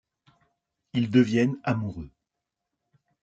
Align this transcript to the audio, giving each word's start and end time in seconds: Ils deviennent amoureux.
Ils 0.93 1.11
deviennent 1.11 1.59
amoureux. 1.63 2.09